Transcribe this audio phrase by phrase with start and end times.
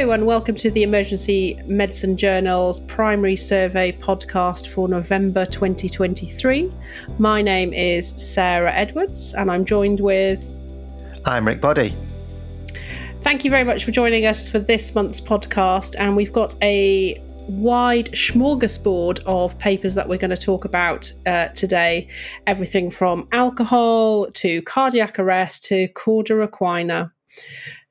[0.00, 6.72] Hello, and welcome to the Emergency Medicine Journal's primary survey podcast for November 2023.
[7.18, 10.42] My name is Sarah Edwards, and I'm joined with.
[11.26, 11.94] I'm Rick Body.
[13.20, 15.96] Thank you very much for joining us for this month's podcast.
[15.98, 21.48] And we've got a wide smorgasbord of papers that we're going to talk about uh,
[21.48, 22.08] today.
[22.46, 27.10] Everything from alcohol to cardiac arrest to cauda equina.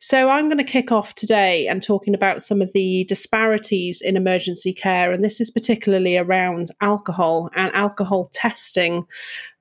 [0.01, 4.15] So, I'm going to kick off today and talking about some of the disparities in
[4.15, 9.05] emergency care, and this is particularly around alcohol and alcohol testing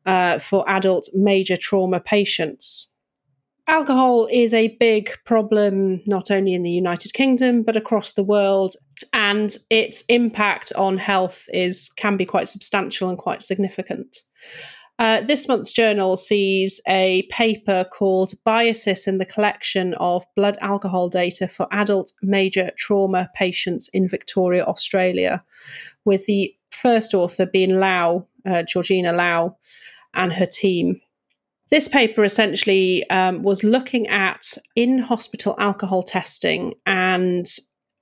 [0.06, 2.88] uh, for adult major trauma patients.
[3.66, 8.76] Alcohol is a big problem not only in the United Kingdom but across the world,
[9.12, 14.18] and its impact on health is can be quite substantial and quite significant.
[14.98, 21.08] Uh, this month's journal sees a paper called Biases in the Collection of Blood Alcohol
[21.08, 25.44] Data for Adult Major Trauma Patients in Victoria, Australia,
[26.04, 29.56] with the first author being Lau, uh, Georgina Lau,
[30.14, 31.00] and her team.
[31.70, 37.46] This paper essentially um, was looking at in hospital alcohol testing and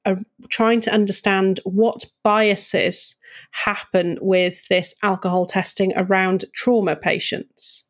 [0.06, 0.16] uh,
[0.48, 3.16] trying to understand what biases
[3.50, 7.84] happen with this alcohol testing around trauma patients.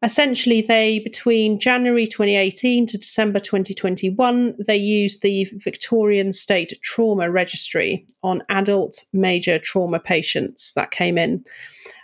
[0.00, 8.06] Essentially, they, between January 2018 to December 2021, they used the Victorian State Trauma Registry
[8.22, 11.44] on adult major trauma patients that came in.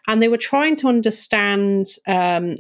[0.09, 2.57] And they were trying to understand um,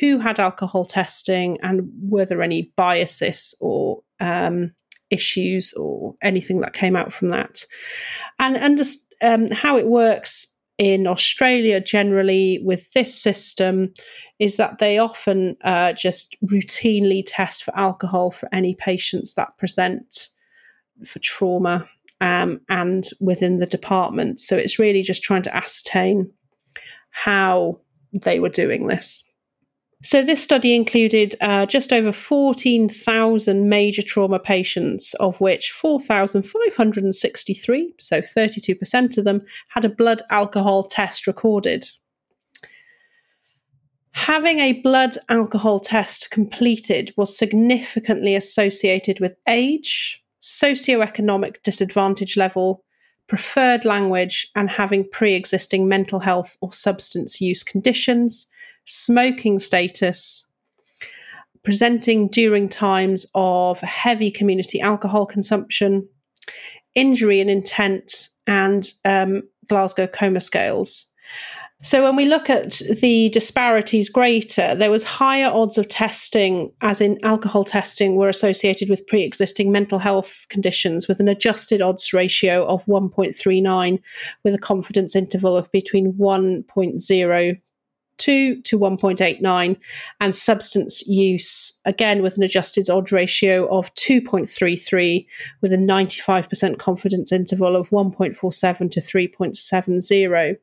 [0.00, 4.72] who had alcohol testing and were there any biases or um,
[5.10, 7.64] issues or anything that came out from that.
[8.38, 13.92] And understand um, how it works in Australia generally with this system
[14.38, 20.28] is that they often uh, just routinely test for alcohol for any patients that present
[21.04, 21.88] for trauma
[22.20, 24.38] um, and within the department.
[24.38, 26.30] So it's really just trying to ascertain
[27.10, 27.80] how
[28.12, 29.24] they were doing this.
[30.04, 38.20] So, this study included uh, just over 14,000 major trauma patients, of which 4,563, so
[38.20, 41.84] 32% of them, had a blood alcohol test recorded.
[44.12, 52.84] Having a blood alcohol test completed was significantly associated with age, socioeconomic disadvantage level,
[53.26, 58.46] preferred language, and having pre existing mental health or substance use conditions
[58.88, 60.46] smoking status,
[61.62, 66.08] presenting during times of heavy community alcohol consumption,
[66.94, 71.06] injury and intent, and um, Glasgow coma scales.
[71.80, 77.00] So when we look at the disparities greater, there was higher odds of testing, as
[77.00, 82.66] in alcohol testing, were associated with pre-existing mental health conditions, with an adjusted odds ratio
[82.66, 84.00] of 1.39,
[84.42, 87.67] with a confidence interval of between 1.0 2
[88.18, 89.76] to 1.89,
[90.20, 95.26] and substance use, again with an adjusted odds ratio of 2.33,
[95.62, 100.56] with a 95% confidence interval of 1.47 to 3.70.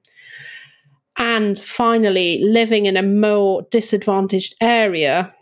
[1.18, 5.34] And finally, living in a more disadvantaged area.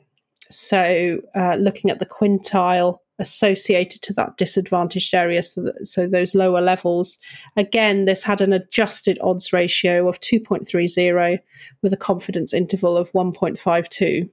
[0.51, 6.35] So, uh, looking at the quintile associated to that disadvantaged area, so, that, so those
[6.35, 7.17] lower levels.
[7.55, 11.39] Again, this had an adjusted odds ratio of 2.30
[11.81, 14.29] with a confidence interval of 1.52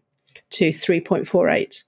[0.50, 1.84] to 3.48.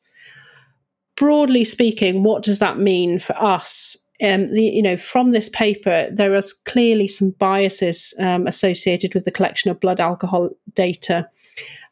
[1.17, 3.97] Broadly speaking, what does that mean for us?
[4.23, 9.25] Um, the, you know, from this paper, there is clearly some biases um, associated with
[9.25, 11.29] the collection of blood alcohol data.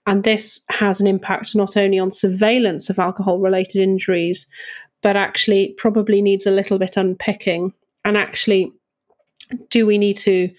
[0.06, 4.46] And this has an impact not only on surveillance of alcohol related injuries,
[5.02, 7.72] but actually probably needs a little bit unpicking.
[8.04, 8.72] And actually,
[9.70, 10.50] do we need to,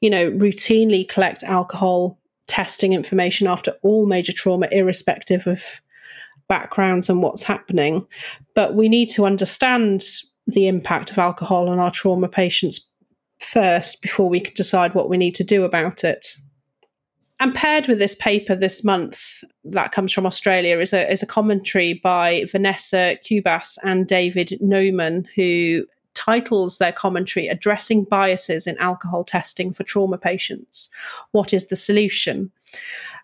[0.00, 5.62] you know, routinely collect alcohol testing information after all major trauma, irrespective of
[6.48, 8.06] backgrounds and what's happening?
[8.54, 10.04] But we need to understand
[10.46, 12.90] the impact of alcohol on our trauma patients
[13.40, 16.36] first before we can decide what we need to do about it
[17.40, 21.26] and paired with this paper this month that comes from Australia is a, is a
[21.26, 25.84] commentary by Vanessa Cubas and David Neumann, who
[26.14, 30.88] titles their commentary Addressing Biases in Alcohol Testing for Trauma Patients.
[31.32, 32.50] What is the solution?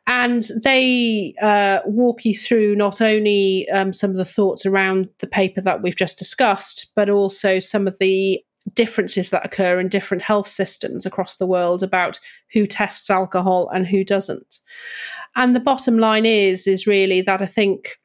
[0.07, 5.27] And they uh, walk you through not only um, some of the thoughts around the
[5.27, 8.45] paper that we've just discussed, but also some of the
[8.75, 12.19] differences that occur in different health systems across the world about
[12.53, 14.61] who tests alcohol and who doesn't.
[15.37, 17.99] And the bottom line is is really that I think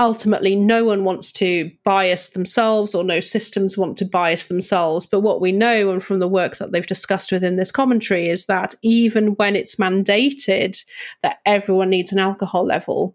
[0.00, 5.20] ultimately no one wants to bias themselves or no systems want to bias themselves but
[5.20, 8.74] what we know and from the work that they've discussed within this commentary is that
[8.82, 10.82] even when it's mandated
[11.22, 13.14] that everyone needs an alcohol level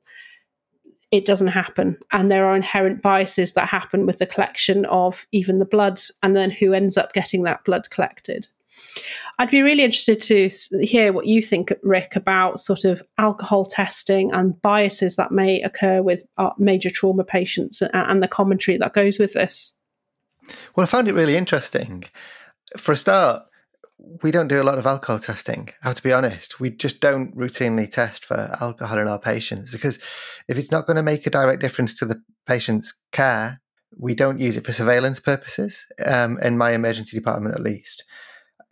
[1.15, 5.59] it doesn't happen and there are inherent biases that happen with the collection of even
[5.59, 8.47] the blood and then who ends up getting that blood collected
[9.37, 14.31] I'd be really interested to hear what you think, Rick, about sort of alcohol testing
[14.31, 19.19] and biases that may occur with uh, major trauma patients and the commentary that goes
[19.19, 19.75] with this.
[20.75, 22.05] Well, I found it really interesting.
[22.77, 23.43] For a start,
[23.97, 25.69] we don't do a lot of alcohol testing.
[25.83, 26.59] I have to be honest.
[26.59, 29.99] We just don't routinely test for alcohol in our patients because
[30.47, 33.61] if it's not going to make a direct difference to the patient's care,
[33.97, 38.03] we don't use it for surveillance purposes, um, in my emergency department at least.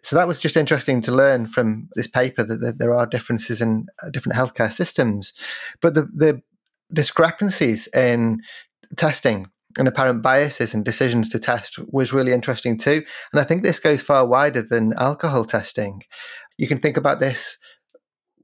[0.04, 3.62] So that was just interesting to learn from this paper that, that there are differences
[3.62, 5.34] in uh, different healthcare systems,
[5.81, 6.42] but the, the
[6.92, 8.42] discrepancies in
[8.98, 9.48] testing
[9.78, 13.04] and apparent biases and decisions to test was really interesting too.
[13.31, 16.04] And I think this goes far wider than alcohol testing.
[16.58, 17.58] You can think about this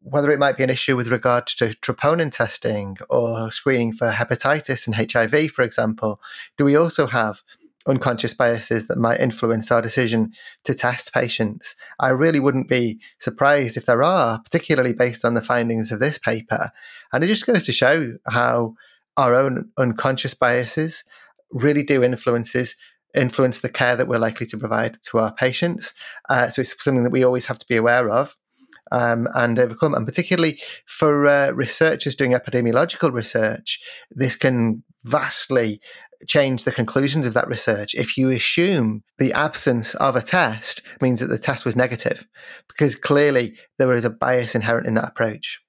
[0.02, 4.88] whether it might be an issue with regard to troponin testing or screening for hepatitis
[4.88, 6.22] and HIV, for example.
[6.58, 7.44] Do we also have
[7.88, 10.31] unconscious biases that might influence our decision
[10.64, 11.76] to test patients.
[12.00, 16.18] I really wouldn't be surprised if there are, particularly based on the findings of this
[16.18, 16.72] paper.
[17.12, 18.76] And it just goes to show how
[19.18, 21.04] our own unconscious biases
[21.51, 22.75] really do influences
[23.16, 25.94] influence the care that we're likely to provide to our patients.
[26.30, 28.36] Uh, so it's something that we always have to be aware of.
[28.92, 29.94] Um, and overcome.
[29.94, 33.80] And particularly for uh, researchers doing epidemiological research,
[34.10, 35.80] this can vastly
[36.28, 41.19] change the conclusions of that research if you assume the absence of a test means
[41.19, 42.28] that the test was negative,
[42.68, 45.62] because clearly there is a bias inherent in that approach.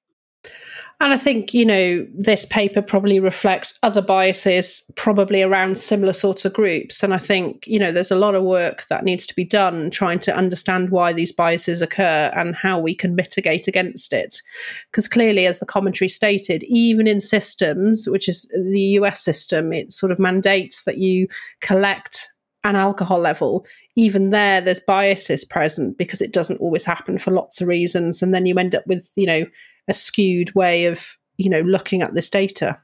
[1.03, 6.45] And I think, you know, this paper probably reflects other biases, probably around similar sorts
[6.45, 7.03] of groups.
[7.03, 9.91] And I think, you know, there's a lot of work that needs to be done
[9.91, 14.43] trying to understand why these biases occur and how we can mitigate against it.
[14.91, 19.93] Because clearly, as the commentary stated, even in systems, which is the US system, it
[19.93, 21.29] sort of mandates that you
[21.63, 22.29] collect
[22.63, 23.65] an alcohol level,
[23.97, 28.21] even there, there's biases present because it doesn't always happen for lots of reasons.
[28.21, 29.47] And then you end up with, you know,
[29.89, 32.81] a skewed way of you know looking at this data.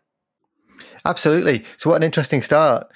[1.04, 1.64] Absolutely.
[1.76, 2.88] So, what an interesting start.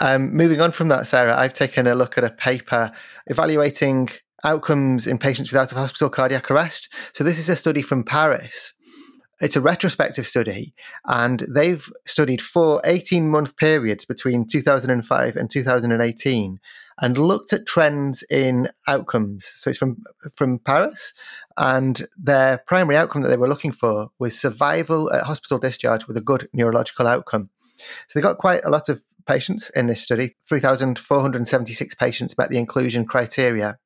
[0.00, 2.92] Um, moving on from that, Sarah, I've taken a look at a paper
[3.26, 4.10] evaluating
[4.44, 6.92] outcomes in patients with out of hospital cardiac arrest.
[7.12, 8.74] So, this is a study from Paris.
[9.40, 10.74] It's a retrospective study,
[11.04, 16.58] and they've studied four 18 month periods between 2005 and 2018
[17.00, 19.44] and looked at trends in outcomes.
[19.46, 20.02] So it's from
[20.34, 21.14] from Paris,
[21.58, 26.16] and their primary outcome that they were looking for was survival at hospital discharge with
[26.16, 27.50] a good neurological outcome.
[28.06, 30.36] So they got quite a lot of patients in this study.
[30.48, 33.78] Three thousand four hundred seventy six patients met the inclusion criteria,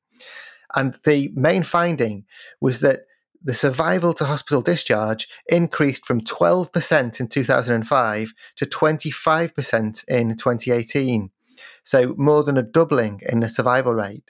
[0.76, 2.26] and the main finding
[2.60, 3.00] was that
[3.44, 11.30] the survival to hospital discharge increased from 12% in 2005 to 25% in 2018.
[11.84, 14.24] So more than a doubling in the survival rate.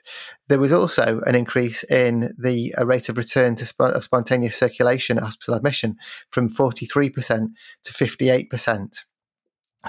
[0.47, 4.57] There was also an increase in the uh, rate of return to sp- of spontaneous
[4.57, 5.97] circulation at hospital admission
[6.29, 7.47] from 43%
[7.83, 9.03] to 58%.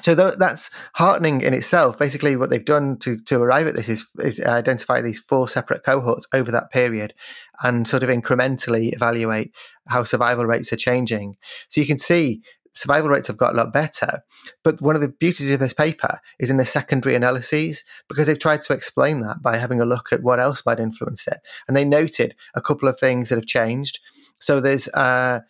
[0.02, 1.96] So that's heartening in itself.
[1.96, 5.84] Basically, what they've done to, to arrive at this is, is identify these four separate
[5.84, 7.14] cohorts over that period
[7.62, 9.52] and sort of incrementally evaluate
[9.86, 11.36] how survival rates are changing.
[11.68, 12.42] So you can see
[12.74, 14.22] survival rates have got a lot better.
[14.62, 18.38] But one of the beauties of this paper is in the secondary analyses because they've
[18.38, 21.38] tried to explain that by having a look at what else might influence it.
[21.66, 24.00] And they noted a couple of things that have changed.
[24.40, 25.40] So there's uh,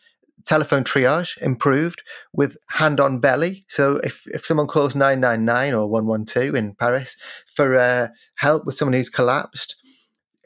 [0.45, 2.03] telephone triage improved
[2.33, 3.65] with hand on belly.
[3.69, 7.17] So if, if someone calls 999 or 112 in Paris
[7.55, 9.77] for uh, help with someone who's collapsed,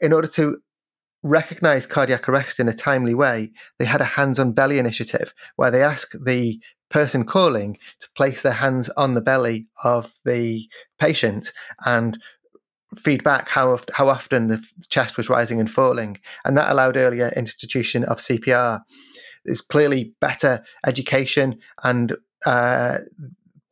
[0.01, 0.61] in order to
[1.23, 5.71] recognize cardiac arrest in a timely way, they had a hands on belly initiative where
[5.71, 6.59] they ask the
[6.89, 10.67] person calling to place their hands on the belly of the
[10.99, 11.51] patient
[11.85, 12.17] and
[12.97, 18.03] feedback how how often the chest was rising and falling, and that allowed earlier institution
[18.03, 18.81] of CPR.
[19.45, 22.99] There's clearly better education, and uh,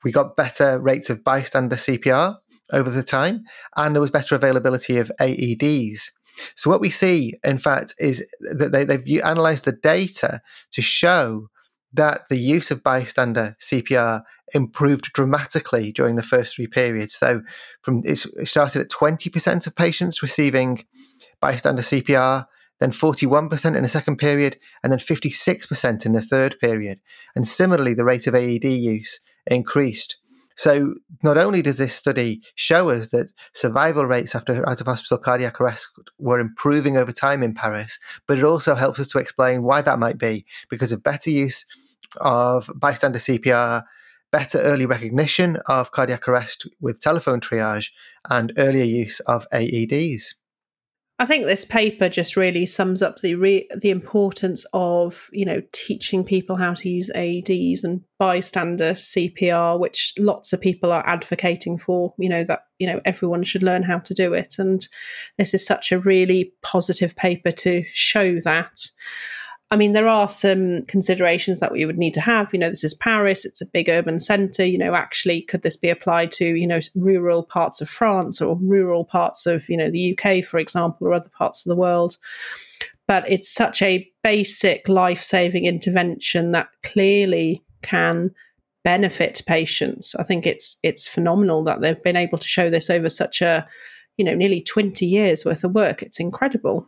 [0.04, 2.38] we got better rates of bystander CPR
[2.72, 3.44] over the time,
[3.76, 6.12] and there was better availability of AEDs.
[6.56, 10.42] So what we see, in fact, is that they, they've analysed the data
[10.72, 11.50] to show
[11.94, 14.22] that the use of bystander CPR
[14.54, 17.16] improved dramatically during the first three periods.
[17.16, 17.42] So
[17.82, 18.18] from it
[18.48, 20.86] started at 20% of patients receiving
[21.42, 22.46] bystander CPR,
[22.80, 27.00] then 41% in the second period, and then 56% in the third period.
[27.36, 30.18] And similarly, the rate of AED use increased.
[30.58, 35.20] So, not only does this study show us that survival rates after out of hospital
[35.20, 39.62] cardiac arrest were improving over time in Paris, but it also helps us to explain
[39.62, 41.66] why that might be because of better use
[42.20, 43.84] of bystander CPR,
[44.32, 47.92] better early recognition of cardiac arrest with telephone triage,
[48.28, 50.34] and earlier use of AEDs.
[51.20, 55.64] I think this paper just really sums up the re- the importance of you know
[55.72, 61.80] teaching people how to use AEDs and bystander CPR, which lots of people are advocating
[61.80, 62.14] for.
[62.20, 64.88] You know that you know everyone should learn how to do it, and
[65.40, 68.92] this is such a really positive paper to show that.
[69.70, 72.54] I mean, there are some considerations that we would need to have.
[72.54, 74.66] You know, this is Paris, it's a big urban centre.
[74.66, 78.58] You know, actually, could this be applied to, you know, rural parts of France or
[78.62, 82.18] rural parts of, you know, the UK, for example, or other parts of the world?
[83.08, 88.32] But it's such a basic life saving intervention that clearly can
[88.86, 90.16] benefit patients.
[90.16, 93.68] I think it's it's phenomenal that they've been able to show this over such a,
[94.16, 96.02] you know, nearly 20 years worth of work.
[96.02, 96.88] It's incredible.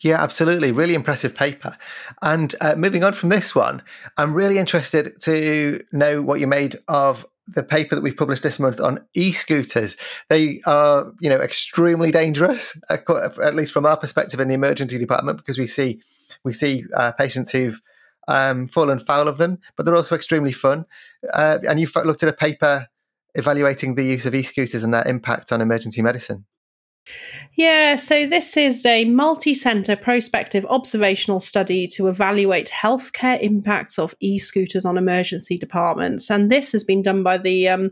[0.00, 0.72] Yeah, absolutely.
[0.72, 1.76] Really impressive paper.
[2.22, 3.82] And uh, moving on from this one,
[4.16, 8.58] I'm really interested to know what you made of the paper that we've published this
[8.58, 9.96] month on e-scooters.
[10.28, 15.38] They are, you know, extremely dangerous, at least from our perspective in the emergency department,
[15.38, 16.00] because we see
[16.44, 17.80] we see uh, patients who've
[18.28, 20.84] um, fallen foul of them, but they're also extremely fun.
[21.32, 22.88] Uh, and you've looked at a paper
[23.34, 26.44] evaluating the use of e-scooters and their impact on emergency medicine.
[27.58, 34.14] Yeah, so this is a multi centre prospective observational study to evaluate healthcare impacts of
[34.20, 36.30] e scooters on emergency departments.
[36.30, 37.90] And this has been done by the um,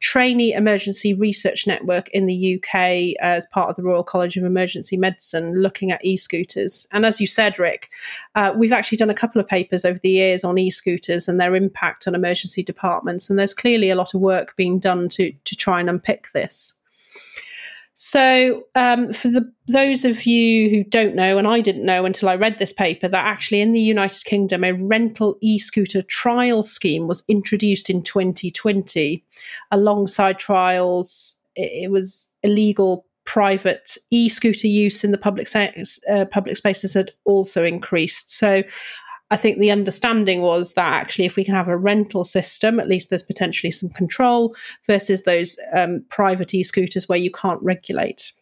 [0.00, 4.96] Trainee Emergency Research Network in the UK as part of the Royal College of Emergency
[4.96, 6.86] Medicine looking at e scooters.
[6.90, 7.90] And as you said, Rick,
[8.34, 11.38] uh, we've actually done a couple of papers over the years on e scooters and
[11.38, 13.28] their impact on emergency departments.
[13.28, 16.78] And there's clearly a lot of work being done to, to try and unpick this.
[17.94, 22.30] So, um, for the, those of you who don't know, and I didn't know until
[22.30, 26.62] I read this paper, that actually in the United Kingdom, a rental e scooter trial
[26.62, 29.22] scheme was introduced in 2020
[29.70, 31.38] alongside trials.
[31.54, 37.62] It, was illegal private e scooter use in the public, uh, public spaces had also
[37.62, 38.30] increased.
[38.30, 38.62] So,
[39.32, 42.86] I think the understanding was that actually, if we can have a rental system, at
[42.86, 44.54] least there's potentially some control
[44.86, 48.34] versus those um, private e scooters where you can't regulate.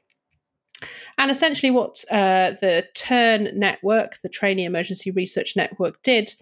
[1.16, 6.34] And essentially, what uh, the TERN network, the Trainee Emergency Research Network, did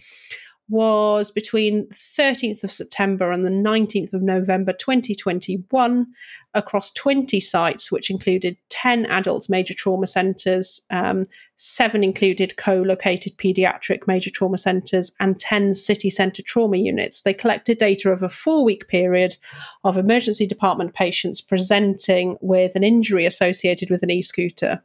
[0.68, 6.06] was between 13th of September and the 19th of November 2021
[6.52, 11.24] across 20 sites, which included 10 adult major trauma centres, um,
[11.56, 17.22] seven included co located paediatric major trauma centres, and 10 city centre trauma units.
[17.22, 19.36] They collected data of a four week period
[19.84, 24.82] of emergency department patients presenting with an injury associated with an e scooter,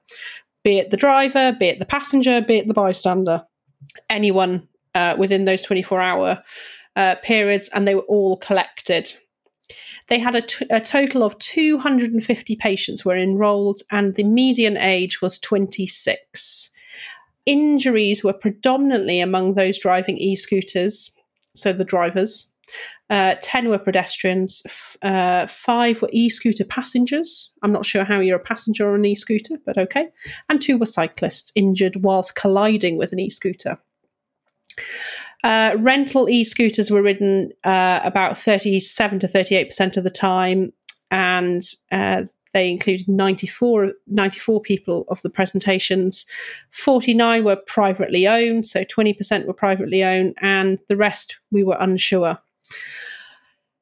[0.64, 3.46] be it the driver, be it the passenger, be it the bystander.
[4.10, 6.44] Anyone uh, within those 24 hour
[6.96, 9.14] uh, periods, and they were all collected.
[10.08, 15.22] They had a, t- a total of 250 patients were enrolled, and the median age
[15.22, 16.70] was 26.
[17.46, 21.12] Injuries were predominantly among those driving e scooters,
[21.56, 22.48] so the drivers.
[23.10, 27.52] Uh, 10 were pedestrians, f- uh, five were e scooter passengers.
[27.62, 30.08] I'm not sure how you're a passenger on an e scooter, but okay.
[30.50, 33.78] And two were cyclists injured whilst colliding with an e scooter.
[35.44, 40.72] Uh, rental e scooters were ridden uh, about 37 to 38% of the time,
[41.12, 46.26] and uh, they included 94, 94 people of the presentations.
[46.72, 52.38] 49 were privately owned, so 20% were privately owned, and the rest we were unsure.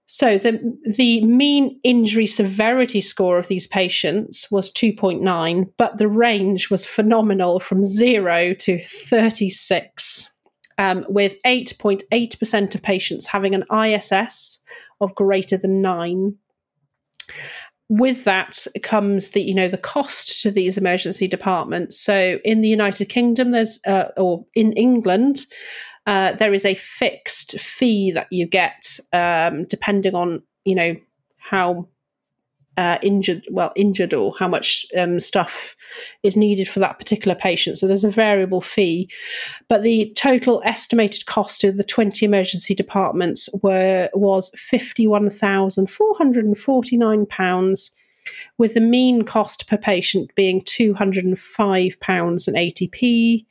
[0.07, 6.69] So the the mean injury severity score of these patients was 2.9, but the range
[6.69, 10.29] was phenomenal from 0 to 36
[10.77, 14.59] um, with 8.8% of patients having an ISS
[14.99, 16.35] of greater than nine.
[17.89, 21.99] With that comes the you know the cost to these emergency departments.
[21.99, 25.45] So in the United Kingdom, there's uh, or in England,
[26.05, 30.95] uh, there is a fixed fee that you get um, depending on you know
[31.37, 31.87] how
[32.81, 35.75] uh, injured, well, injured or how much um, stuff
[36.23, 37.77] is needed for that particular patient.
[37.77, 39.07] So there's a variable fee,
[39.67, 47.91] but the total estimated cost of the 20 emergency departments were was 51,449 pounds,
[48.61, 53.45] with the mean cost per patient being £205.80p,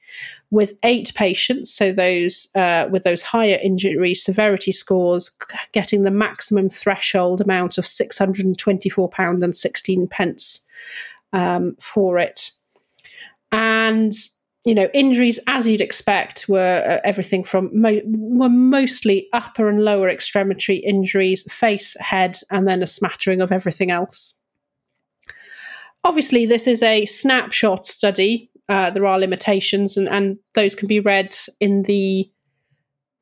[0.52, 5.28] with eight patients, so those uh, with those higher injury severity scores,
[5.72, 10.60] getting the maximum threshold amount of £624.16 pence
[11.32, 12.52] um, for it.
[13.50, 14.14] And
[14.64, 19.82] you know, injuries as you'd expect were uh, everything from mo- were mostly upper and
[19.82, 24.34] lower extremity injuries, face, head, and then a smattering of everything else.
[26.04, 28.50] Obviously, this is a snapshot study.
[28.68, 32.30] Uh, there are limitations, and, and those can be read in the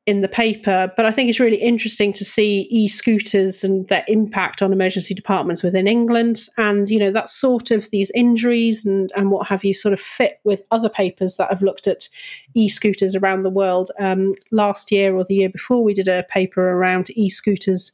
[0.09, 4.63] in the paper, but I think it's really interesting to see e-scooters and their impact
[4.63, 9.29] on emergency departments within England, and you know that sort of these injuries and and
[9.29, 12.09] what have you sort of fit with other papers that have looked at
[12.55, 13.91] e-scooters around the world.
[13.99, 17.91] Um, last year or the year before, we did a paper around e-scooters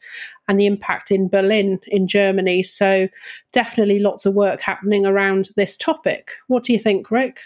[0.48, 2.64] and the impact in Berlin in Germany.
[2.64, 3.08] So
[3.52, 6.32] definitely lots of work happening around this topic.
[6.48, 7.40] What do you think, Rick?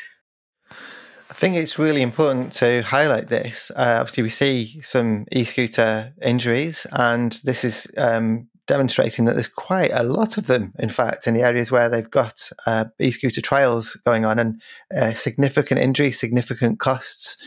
[1.30, 3.72] I think it's really important to highlight this.
[3.76, 9.92] Uh, obviously, we see some e-scooter injuries, and this is um, demonstrating that there's quite
[9.94, 13.96] a lot of them, in fact, in the areas where they've got uh, e-scooter trials
[14.06, 14.62] going on, and
[14.96, 17.38] uh, significant injuries, significant costs.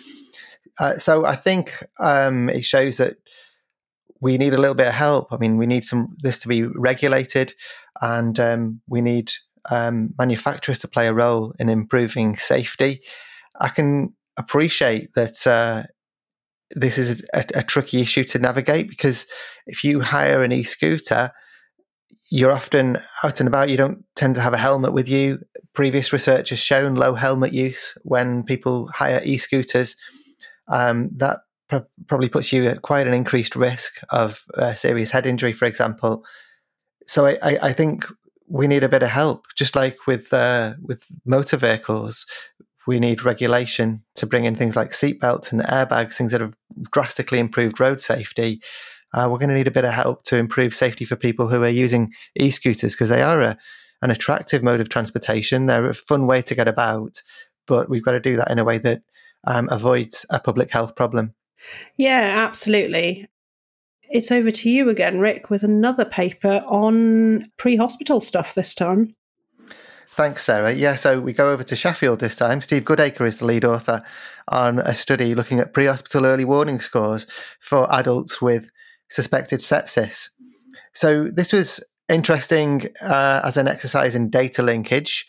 [0.78, 3.16] Uh, so I think um, it shows that
[4.22, 5.28] we need a little bit of help.
[5.30, 7.52] I mean, we need some this to be regulated,
[8.00, 9.32] and um, we need
[9.70, 13.02] um, manufacturers to play a role in improving safety
[13.60, 15.84] I can appreciate that uh,
[16.70, 19.26] this is a, a, tricky issue to navigate because
[19.66, 21.32] if you hire an e-scooter,
[22.30, 23.68] you're often out and about.
[23.68, 25.40] You don't tend to have a helmet with you.
[25.74, 29.96] Previous research has shown low helmet use when people hire e-scooters.
[30.68, 31.40] Um, that
[31.72, 36.24] pr- probably puts you at quite an increased risk of serious head injury, for example.
[37.06, 38.06] So I, I, I, think
[38.46, 42.26] we need a bit of help, just like with uh, with motor vehicles
[42.86, 46.56] we need regulation to bring in things like seatbelts and airbags, things that have
[46.90, 48.60] drastically improved road safety.
[49.14, 51.62] Uh, we're going to need a bit of help to improve safety for people who
[51.62, 53.58] are using e-scooters because they are a,
[54.00, 55.66] an attractive mode of transportation.
[55.66, 57.22] They're a fun way to get about,
[57.66, 59.02] but we've got to do that in a way that
[59.46, 61.34] um, avoids a public health problem.
[61.96, 63.28] Yeah, absolutely.
[64.10, 69.14] It's over to you again, Rick, with another paper on pre hospital stuff this time.
[70.14, 70.72] Thanks, Sarah.
[70.72, 72.60] Yeah, so we go over to Sheffield this time.
[72.60, 74.02] Steve Goodacre is the lead author
[74.48, 77.26] on a study looking at pre hospital early warning scores
[77.60, 78.68] for adults with
[79.08, 80.28] suspected sepsis.
[80.92, 85.26] So this was interesting uh, as an exercise in data linkage.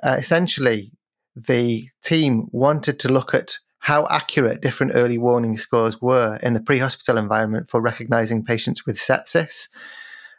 [0.00, 0.92] Uh, essentially,
[1.34, 6.60] the team wanted to look at how accurate different early warning scores were in the
[6.60, 9.68] pre hospital environment for recognizing patients with sepsis.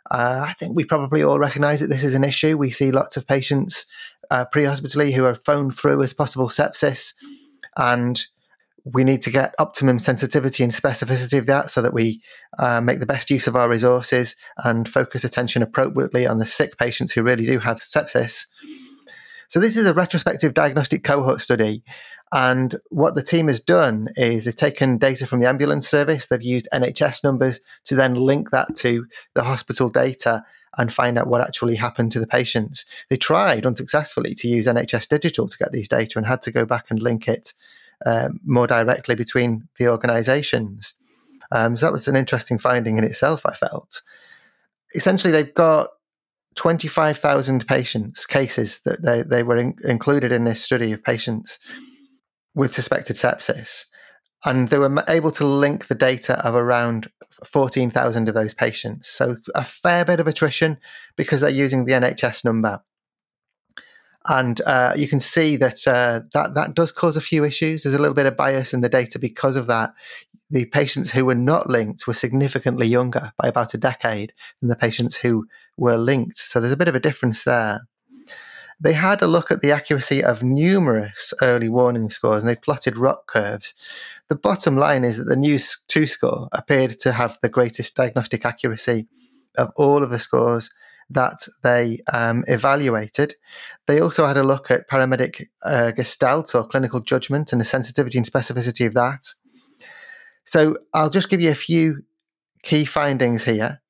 [0.09, 2.57] Uh, I think we probably all recognise that this is an issue.
[2.57, 3.85] We see lots of patients
[4.29, 7.13] uh, pre-hospitally who are phoned through as possible sepsis,
[7.77, 8.21] and
[8.83, 12.21] we need to get optimum sensitivity and specificity of that so that we
[12.59, 16.77] uh, make the best use of our resources and focus attention appropriately on the sick
[16.77, 18.47] patients who really do have sepsis.
[19.47, 21.83] So, this is a retrospective diagnostic cohort study
[22.33, 26.41] and what the team has done is they've taken data from the ambulance service, they've
[26.41, 30.43] used NHS numbers to then link that to the hospital data
[30.77, 32.85] and find out what actually happened to the patients.
[33.09, 36.63] They tried unsuccessfully to use NHS Digital to get these data and had to go
[36.63, 37.53] back and link it
[38.05, 40.93] um, more directly between the organisations.
[41.51, 44.01] Um, so that was an interesting finding in itself, I felt.
[44.95, 45.89] Essentially, they've got
[46.55, 51.59] 25,000 patients, cases that they, they were in, included in this study of patients
[52.53, 53.85] with suspected sepsis.
[54.45, 57.09] And they were able to link the data of around
[57.45, 59.07] 14,000 of those patients.
[59.09, 60.77] So a fair bit of attrition
[61.15, 62.81] because they're using the NHS number.
[64.27, 67.83] And uh, you can see that, uh, that that does cause a few issues.
[67.83, 69.93] There's a little bit of bias in the data because of that.
[70.51, 74.75] The patients who were not linked were significantly younger by about a decade than the
[74.75, 76.37] patients who were linked.
[76.37, 77.81] So there's a bit of a difference there
[78.81, 82.97] they had a look at the accuracy of numerous early warning scores and they plotted
[82.97, 83.75] ROC curves.
[84.27, 88.43] The bottom line is that the NEWS 2 score appeared to have the greatest diagnostic
[88.43, 89.07] accuracy
[89.55, 90.71] of all of the scores
[91.09, 93.35] that they um, evaluated.
[93.85, 98.17] They also had a look at paramedic uh, gestalt or clinical judgment and the sensitivity
[98.17, 99.27] and specificity of that.
[100.45, 102.03] So I'll just give you a few
[102.63, 103.81] key findings here.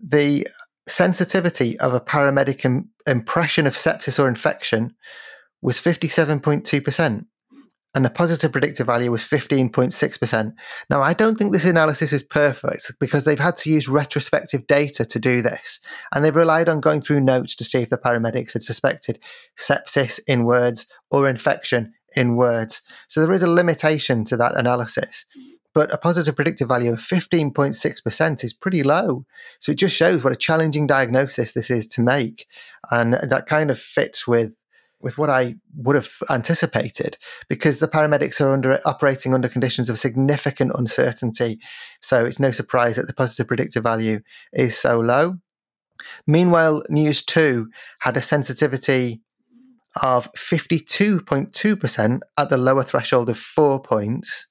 [0.00, 0.48] The
[0.88, 4.94] sensitivity of a paramedic Im- impression of sepsis or infection
[5.62, 7.26] was 57.2%.
[7.94, 10.52] and the positive predictive value was 15.6%.
[10.90, 15.06] Now, I don't think this analysis is perfect because they've had to use retrospective data
[15.06, 15.80] to do this,
[16.12, 19.18] and they've relied on going through notes to see if the paramedics had suspected
[19.58, 22.82] sepsis in words or infection in words.
[23.08, 25.24] So there is a limitation to that analysis.
[25.76, 29.26] But a positive predictive value of 15.6% is pretty low.
[29.58, 32.46] So it just shows what a challenging diagnosis this is to make.
[32.90, 34.56] And that kind of fits with
[35.00, 37.18] with what I would have anticipated
[37.50, 41.60] because the paramedics are under operating under conditions of significant uncertainty.
[42.00, 44.20] So it's no surprise that the positive predictive value
[44.54, 45.40] is so low.
[46.26, 49.20] Meanwhile, NEWS 2 had a sensitivity
[50.02, 54.46] of 52.2% at the lower threshold of four points.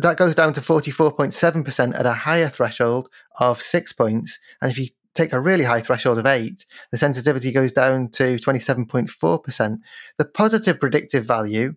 [0.00, 3.08] That goes down to 44.7% at a higher threshold
[3.40, 4.38] of six points.
[4.60, 8.36] And if you take a really high threshold of eight, the sensitivity goes down to
[8.36, 9.78] 27.4%.
[10.18, 11.74] The positive predictive value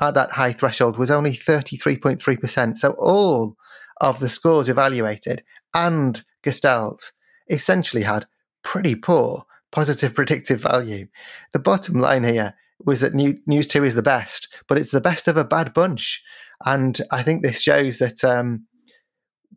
[0.00, 2.76] at that high threshold was only 33.3%.
[2.76, 3.56] So all
[4.00, 7.12] of the scores evaluated and Gestalt
[7.48, 8.26] essentially had
[8.62, 11.08] pretty poor positive predictive value.
[11.52, 15.26] The bottom line here was that NEWS 2 is the best, but it's the best
[15.26, 16.22] of a bad bunch.
[16.64, 18.66] And I think this shows that um,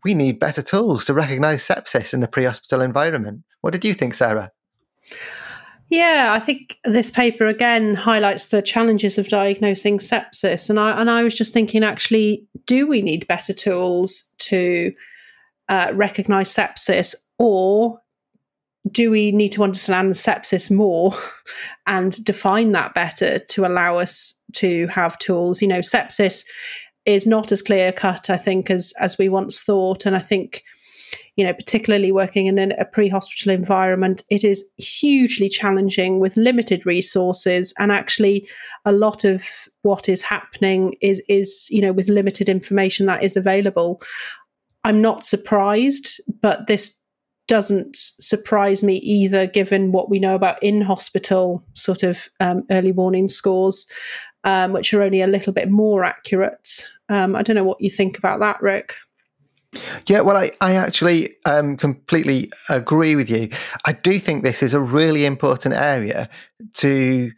[0.04, 3.44] we need better tools to recognize sepsis in the pre hospital environment.
[3.62, 4.52] What did you think, Sarah?
[5.90, 11.10] Yeah, I think this paper again highlights the challenges of diagnosing sepsis, and I and
[11.10, 14.94] I was just thinking, actually, do we need better tools to
[15.70, 18.02] uh, recognise sepsis, or
[18.92, 21.18] do we need to understand sepsis more
[21.88, 25.62] and define that better to allow us to have tools?
[25.62, 26.44] You know, sepsis
[27.08, 30.06] is not as clear cut, I think, as as we once thought.
[30.06, 30.64] And I think,
[31.36, 37.74] you know, particularly working in a pre-hospital environment, it is hugely challenging with limited resources,
[37.80, 38.48] and actually,
[38.86, 39.44] a lot of
[39.82, 44.02] what is happening is is you know with limited information that is available.
[44.84, 46.98] I'm not surprised, but this
[47.48, 52.92] doesn't surprise me either, given what we know about in hospital sort of um, early
[52.92, 53.88] warning scores,
[54.48, 56.90] um, which are only a little bit more accurate.
[57.10, 58.96] Um, I don't know what you think about that, Rick.
[60.08, 63.50] Yeah, well, I, I actually um, completely agree with you.
[63.86, 66.30] I do think this is a really important area
[66.76, 67.30] to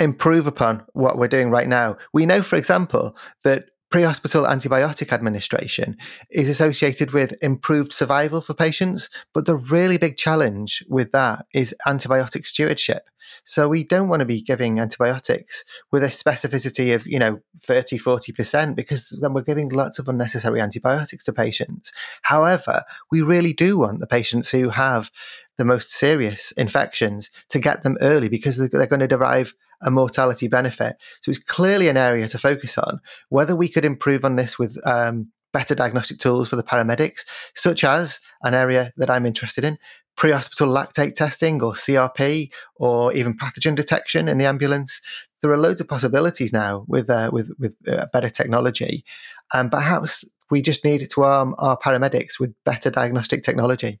[0.00, 1.98] improve upon what we're doing right now.
[2.14, 5.96] We know, for example, that pre-hospital antibiotic administration
[6.28, 11.72] is associated with improved survival for patients, but the really big challenge with that is
[11.86, 13.08] antibiotic stewardship.
[13.44, 18.00] So we don't want to be giving antibiotics with a specificity of, you know, 30,
[18.00, 21.92] 40%, because then we're giving lots of unnecessary antibiotics to patients.
[22.22, 25.12] However, we really do want the patients who have
[25.56, 30.48] the most serious infections to get them early because they're going to derive a mortality
[30.48, 30.96] benefit.
[31.22, 33.00] So it's clearly an area to focus on.
[33.28, 37.20] Whether we could improve on this with um, better diagnostic tools for the paramedics,
[37.54, 39.78] such as an area that I'm interested in,
[40.16, 45.00] pre-hospital lactate testing or CRP, or even pathogen detection in the ambulance.
[45.42, 49.04] There are loads of possibilities now with uh, with with uh, better technology,
[49.52, 54.00] and perhaps we just need to arm our paramedics with better diagnostic technology.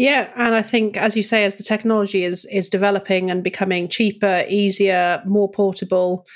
[0.00, 3.86] Yeah, and I think, as you say, as the technology is is developing and becoming
[3.86, 6.26] cheaper, easier, more portable,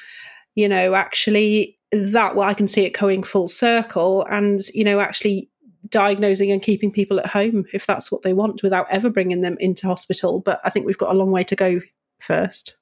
[0.55, 5.01] you know, actually that well, I can see it going full circle, and you know,
[5.01, 5.49] actually
[5.89, 9.57] diagnosing and keeping people at home if that's what they want, without ever bringing them
[9.59, 10.41] into hospital.
[10.41, 11.81] But I think we've got a long way to go
[12.21, 12.77] first.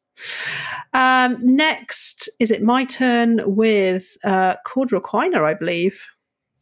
[0.93, 6.09] Um, next, is it my turn with uh, Cauda I believe.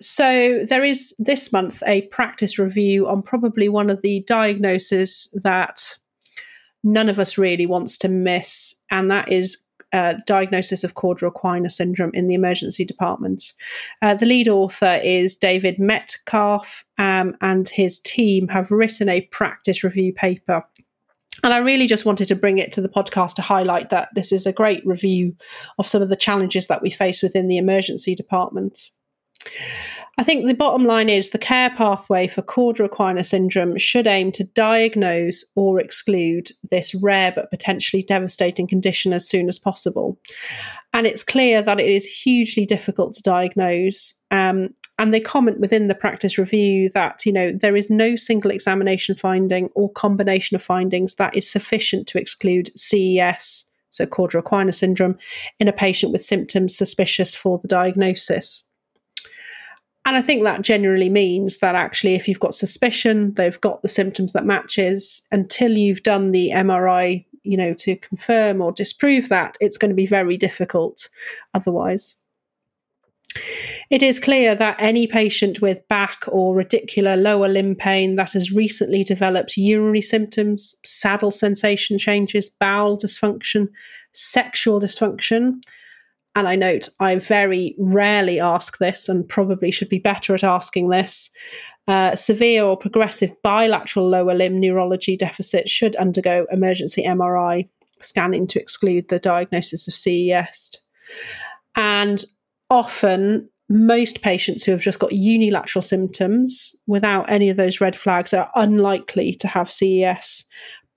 [0.01, 5.97] So there is this month a practice review on probably one of the diagnoses that
[6.83, 9.59] none of us really wants to miss, and that is
[9.93, 13.53] uh, diagnosis of Cauda syndrome in the emergency department.
[14.01, 19.85] Uh, the lead author is David Metcalfe, um, and his team have written a practice
[19.85, 20.65] review paper.
[21.43, 24.31] And I really just wanted to bring it to the podcast to highlight that this
[24.31, 25.35] is a great review
[25.79, 28.91] of some of the challenges that we face within the emergency department.
[30.19, 34.45] I think the bottom line is the care pathway for Cauda syndrome should aim to
[34.45, 40.19] diagnose or exclude this rare but potentially devastating condition as soon as possible.
[40.93, 44.15] And it's clear that it is hugely difficult to diagnose.
[44.31, 48.51] Um, and they comment within the practice review that you know there is no single
[48.51, 55.17] examination finding or combination of findings that is sufficient to exclude CES, so Cauda syndrome,
[55.59, 58.67] in a patient with symptoms suspicious for the diagnosis.
[60.07, 63.89] And I think that generally means that actually, if you've got suspicion, they've got the
[63.89, 69.57] symptoms that matches until you've done the MRI you know, to confirm or disprove that,
[69.61, 71.09] it's going to be very difficult
[71.55, 72.17] otherwise.
[73.91, 78.53] It is clear that any patient with back or radicular lower limb pain that has
[78.53, 83.69] recently developed urinary symptoms, saddle sensation changes, bowel dysfunction,
[84.13, 85.63] sexual dysfunction,
[86.35, 90.89] and I note I very rarely ask this and probably should be better at asking
[90.89, 91.31] this.
[91.89, 97.69] Uh, severe or progressive bilateral lower limb neurology deficit should undergo emergency MRI
[98.01, 100.71] scanning to exclude the diagnosis of CES.
[101.75, 102.25] And
[102.69, 108.35] often, most patients who have just got unilateral symptoms without any of those red flags
[108.35, 110.45] are unlikely to have CES,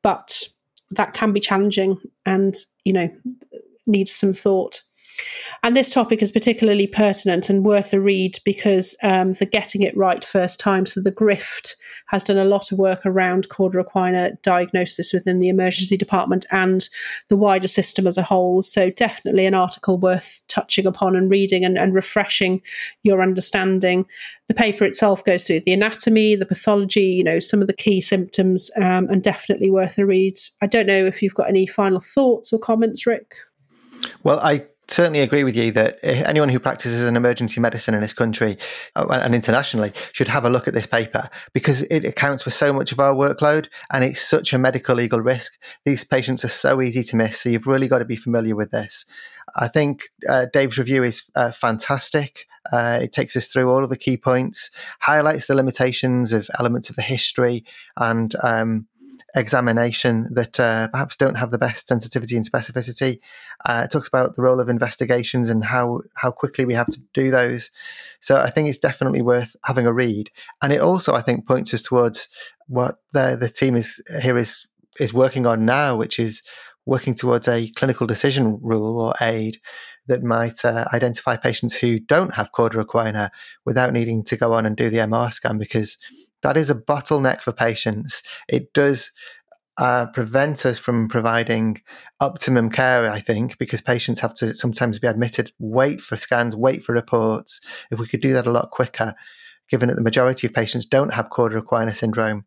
[0.01, 0.43] but
[0.91, 3.09] that can be challenging and, you know,
[3.85, 4.81] needs some thought.
[5.63, 9.95] And this topic is particularly pertinent and worth a read because um, the Getting It
[9.95, 11.75] Right First Time, so the GIRFT,
[12.07, 16.89] has done a lot of work around equina diagnosis within the emergency department and
[17.29, 18.61] the wider system as a whole.
[18.61, 22.61] So, definitely an article worth touching upon and reading and, and refreshing
[23.03, 24.05] your understanding.
[24.47, 28.01] The paper itself goes through the anatomy, the pathology, you know, some of the key
[28.01, 30.37] symptoms, um, and definitely worth a read.
[30.61, 33.35] I don't know if you've got any final thoughts or comments, Rick.
[34.23, 38.13] Well, I certainly agree with you that anyone who practices an emergency medicine in this
[38.13, 38.57] country
[38.95, 42.73] uh, and internationally should have a look at this paper because it accounts for so
[42.73, 45.57] much of our workload and it's such a medical legal risk.
[45.85, 48.71] These patients are so easy to miss, so you've really got to be familiar with
[48.71, 49.05] this.
[49.55, 52.47] I think uh, Dave's review is uh, fantastic.
[52.71, 56.89] Uh, it takes us through all of the key points, highlights the limitations of elements
[56.89, 57.65] of the history,
[57.97, 58.87] and um,
[59.35, 63.19] examination that uh, perhaps don't have the best sensitivity and specificity.
[63.65, 67.01] Uh, it talks about the role of investigations and how how quickly we have to
[67.13, 67.71] do those.
[68.19, 70.29] So I think it's definitely worth having a read,
[70.61, 72.29] and it also I think points us towards
[72.67, 74.67] what the the team is here is
[74.99, 76.43] is working on now, which is
[76.85, 79.59] working towards a clinical decision rule or aid
[80.07, 83.29] that might uh, identify patients who don't have cauda equina
[83.65, 85.97] without needing to go on and do the MR scan because
[86.43, 88.21] that is a bottleneck for patients.
[88.47, 89.11] It does
[89.77, 91.81] uh, prevent us from providing
[92.19, 96.83] optimum care, I think, because patients have to sometimes be admitted, wait for scans, wait
[96.83, 97.59] for reports.
[97.89, 99.15] If we could do that a lot quicker,
[99.69, 102.45] given that the majority of patients don't have cauda equina syndrome,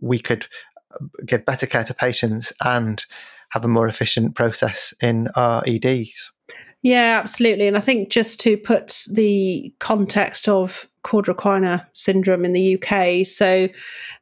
[0.00, 0.46] we could
[0.92, 3.04] uh, give better care to patients and
[3.50, 6.32] have a more efficient process in our EDs.
[6.84, 7.66] Yeah, absolutely.
[7.66, 13.26] And I think just to put the context of Cauda syndrome in the UK.
[13.26, 13.70] So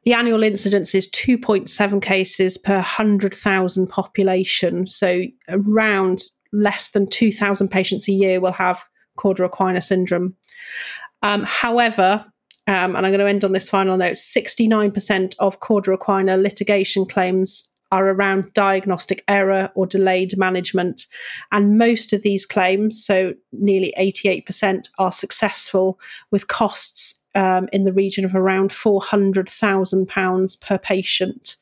[0.05, 4.87] the annual incidence is 2.7 cases per 100,000 population.
[4.87, 6.23] So around
[6.53, 8.85] less than 2,000 patients a year will have
[9.17, 10.33] Cauda syndrome.
[11.21, 12.25] Um, however,
[12.67, 17.72] um, and I'm going to end on this final note 69% of Cauda litigation claims
[17.93, 21.05] are around diagnostic error or delayed management.
[21.51, 25.99] And most of these claims, so nearly 88%, are successful
[26.31, 31.55] with costs um, in the region of around £400,000 per patient.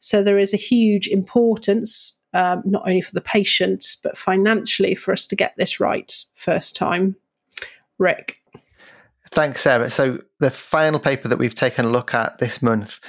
[0.00, 5.12] So there is a huge importance, um, not only for the patient, but financially for
[5.12, 7.14] us to get this right first time.
[7.98, 8.38] Rick.
[9.32, 9.90] Thanks, Sarah.
[9.90, 13.00] So, the final paper that we've taken a look at this month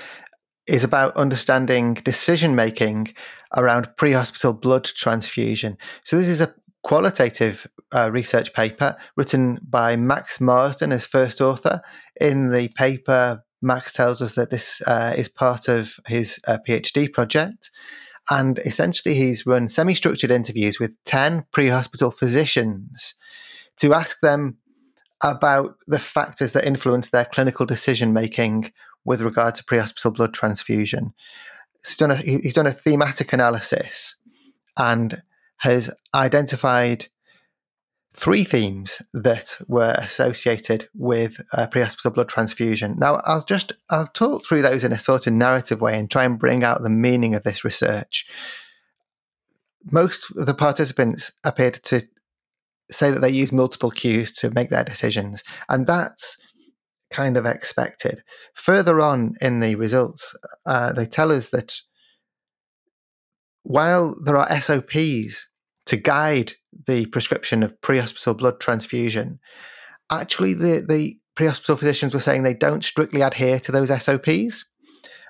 [0.68, 3.14] is about understanding decision making
[3.56, 5.78] around pre hospital blood transfusion.
[6.04, 11.82] So, this is a qualitative uh, research paper written by Max Marsden as first author.
[12.20, 17.12] In the paper, Max tells us that this uh, is part of his uh, PhD
[17.12, 17.72] project.
[18.30, 23.16] And essentially, he's run semi structured interviews with 10 pre hospital physicians
[23.78, 24.58] to ask them
[25.24, 28.72] about the factors that influence their clinical decision making
[29.06, 31.14] with regard to pre-hospital blood transfusion.
[31.86, 34.16] He's done a, he's done a thematic analysis
[34.78, 35.22] and
[35.58, 37.08] has identified
[38.16, 42.96] three themes that were associated with uh, pre-hospital blood transfusion.
[42.98, 46.24] Now, I'll just I'll talk through those in a sort of narrative way and try
[46.24, 48.26] and bring out the meaning of this research.
[49.92, 52.08] Most of the participants appeared to
[52.90, 56.38] say that they use multiple cues to make their decisions, and that's
[57.12, 58.24] kind of expected.
[58.54, 61.82] Further on in the results, uh, they tell us that
[63.64, 65.48] while there are SOPs
[65.86, 66.54] to guide
[66.88, 69.40] the prescription of pre-hospital blood transfusion,
[70.12, 74.66] actually the, the pre-hospital physicians were saying they don't strictly adhere to those SOPs.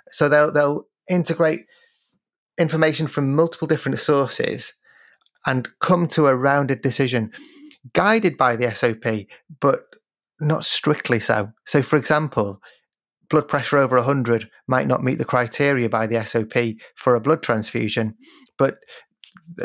[0.09, 1.61] So they'll they'll integrate
[2.59, 4.73] information from multiple different sources
[5.45, 7.31] and come to a rounded decision
[7.93, 9.27] guided by the SOP,
[9.59, 9.83] but
[10.45, 11.51] not strictly so.
[11.65, 12.61] So, for example,
[13.29, 17.41] blood pressure over 100 might not meet the criteria by the SOP for a blood
[17.41, 18.15] transfusion,
[18.57, 18.77] but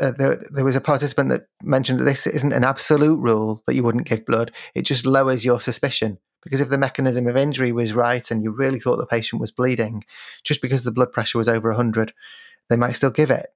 [0.01, 3.75] uh, there, there was a participant that mentioned that this isn't an absolute rule that
[3.75, 4.51] you wouldn't give blood.
[4.75, 6.19] It just lowers your suspicion.
[6.43, 9.51] Because if the mechanism of injury was right and you really thought the patient was
[9.51, 10.05] bleeding,
[10.43, 12.15] just because the blood pressure was over 100,
[12.71, 13.47] they might still give it.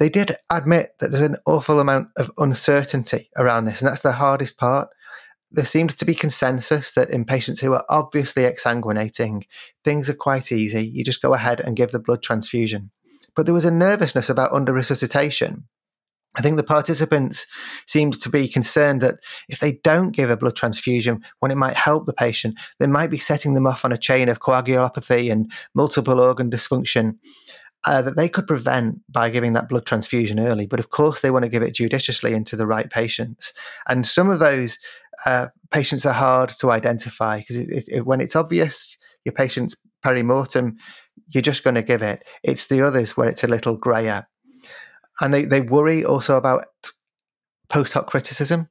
[0.00, 4.12] They did admit that there's an awful amount of uncertainty around this, and that's the
[4.12, 4.88] hardest part.
[5.54, 9.42] There seems to be consensus that in patients who are obviously exsanguinating,
[9.84, 10.86] things are quite easy.
[10.86, 12.90] You just go ahead and give the blood transfusion.
[13.36, 15.64] But there was a nervousness about under resuscitation.
[16.34, 17.46] I think the participants
[17.86, 19.16] seemed to be concerned that
[19.48, 23.10] if they don't give a blood transfusion when it might help the patient, they might
[23.10, 27.18] be setting them off on a chain of coagulopathy and multiple organ dysfunction
[27.84, 30.66] uh, that they could prevent by giving that blood transfusion early.
[30.66, 33.52] But of course, they want to give it judiciously into the right patients.
[33.88, 34.78] And some of those
[35.26, 40.76] uh, patients are hard to identify because it, it, when it's obvious your patient's perimortem,
[41.28, 42.24] you're just going to give it.
[42.42, 44.28] It's the others where it's a little grayer.
[45.20, 46.66] And they, they worry also about
[47.68, 48.68] post hoc criticism.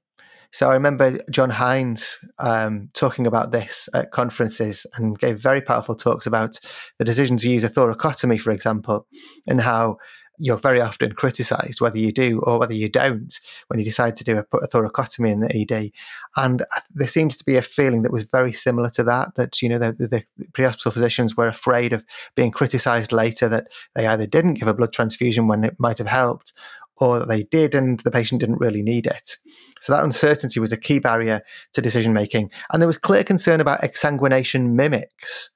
[0.54, 5.96] So I remember John Hinds um, talking about this at conferences and gave very powerful
[5.96, 6.60] talks about
[7.00, 9.08] the decision to use a thoracotomy, for example,
[9.48, 9.98] and how
[10.42, 14.24] you're very often criticized whether you do or whether you don't when you decide to
[14.24, 15.92] do a, a thoracotomy in the ED.
[16.36, 19.70] And there seems to be a feeling that was very similar to that, that, you
[19.70, 20.24] know, the, the
[20.54, 22.04] pre-hospital physicians were afraid of
[22.36, 26.08] being criticized later that they either didn't give a blood transfusion when it might have
[26.08, 26.54] helped
[26.98, 29.38] or that they did and the patient didn't really need it.
[29.80, 31.42] So that uncertainty was a key barrier
[31.74, 32.50] to decision making.
[32.72, 35.50] And there was clear concern about exsanguination mimics.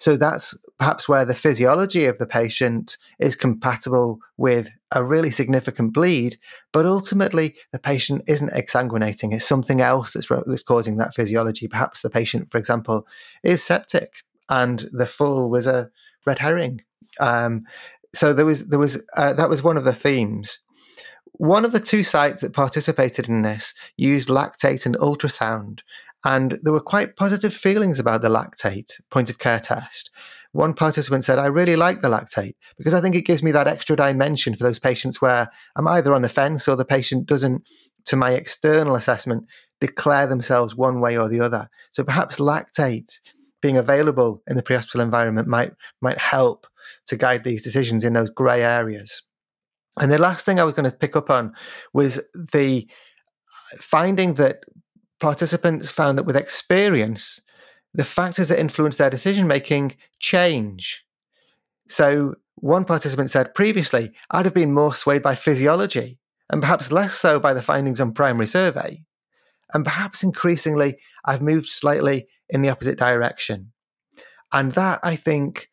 [0.00, 5.92] So that's perhaps where the physiology of the patient is compatible with a really significant
[5.92, 6.38] bleed,
[6.72, 9.34] but ultimately the patient isn't exsanguinating.
[9.34, 11.68] It's something else that's, that's causing that physiology.
[11.68, 13.06] Perhaps the patient, for example,
[13.44, 15.90] is septic and the fall was a
[16.24, 16.80] red herring.
[17.20, 17.64] Um,
[18.14, 20.60] so there was there was uh, that was one of the themes.
[21.32, 25.80] One of the two sites that participated in this used lactate and ultrasound,
[26.24, 30.10] and there were quite positive feelings about the lactate point of care test.
[30.52, 33.68] One participant said, I really like the lactate because I think it gives me that
[33.68, 37.62] extra dimension for those patients where I'm either on the fence or the patient doesn't,
[38.06, 39.44] to my external assessment,
[39.80, 41.70] declare themselves one way or the other.
[41.92, 43.20] So perhaps lactate
[43.62, 46.66] being available in the pre-hospital environment might might help
[47.06, 49.22] to guide these decisions in those grey areas.
[50.00, 51.52] And the last thing I was going to pick up on
[51.92, 52.88] was the
[53.78, 54.60] finding that
[55.20, 57.40] participants found that with experience,
[57.92, 61.04] the factors that influence their decision making change.
[61.88, 66.18] So, one participant said previously, I'd have been more swayed by physiology
[66.50, 69.02] and perhaps less so by the findings on primary survey.
[69.72, 73.72] And perhaps increasingly, I've moved slightly in the opposite direction.
[74.52, 75.68] And that, I think,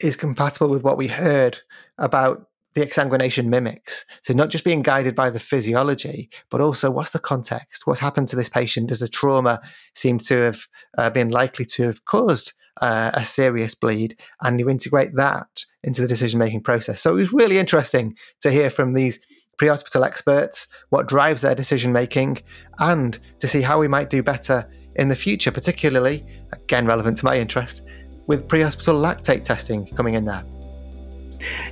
[0.00, 1.58] is compatible with what we heard
[1.96, 4.04] about the exsanguination mimics.
[4.22, 7.86] So not just being guided by the physiology, but also what's the context?
[7.86, 8.90] What's happened to this patient?
[8.90, 9.62] Does the trauma
[9.94, 14.18] seem to have uh, been likely to have caused uh, a serious bleed?
[14.42, 17.00] And you integrate that into the decision making process.
[17.00, 19.20] So it was really interesting to hear from these
[19.56, 22.42] pre-hospital experts what drives their decision making
[22.78, 27.24] and to see how we might do better in the future, particularly, again, relevant to
[27.24, 27.80] my interest,
[28.26, 30.44] with pre-hospital lactate testing coming in there.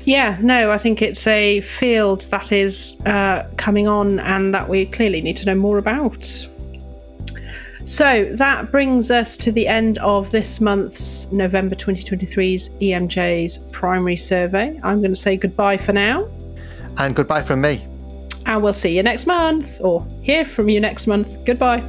[0.05, 4.87] Yeah, no, I think it's a field that is uh, coming on and that we
[4.87, 6.49] clearly need to know more about.
[7.85, 14.81] So that brings us to the end of this month's November 2023's EMJ's primary survey.
[14.83, 16.27] I'm going to say goodbye for now.
[16.97, 17.87] And goodbye from me.
[18.47, 21.45] And we'll see you next month or hear from you next month.
[21.45, 21.83] Goodbye.